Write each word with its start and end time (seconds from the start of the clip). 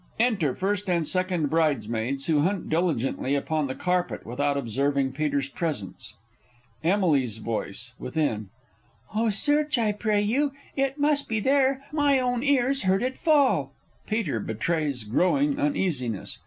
[Enter 0.19 0.55
First 0.55 0.89
and 0.89 1.05
Second 1.05 1.51
Bridesmaids, 1.51 2.25
who 2.25 2.39
hunt 2.39 2.69
diligently 2.69 3.35
upon 3.35 3.67
the 3.67 3.75
carpet 3.75 4.25
without 4.25 4.57
observing 4.57 5.11
Peter's 5.11 5.47
presence. 5.47 6.15
Emily's 6.83 7.37
Voice 7.37 7.91
(within). 7.99 8.49
Oh, 9.13 9.29
search, 9.29 9.77
I 9.77 9.91
pray 9.91 10.23
you. 10.23 10.53
It 10.75 10.97
must 10.97 11.29
be 11.29 11.39
there 11.39 11.83
my 11.91 12.19
own 12.19 12.41
ears 12.41 12.81
heard 12.81 13.03
it 13.03 13.15
fall! 13.15 13.73
[PETER 14.07 14.41
_betrays 14.41 15.07
growing 15.07 15.59
uneasiness. 15.59 16.39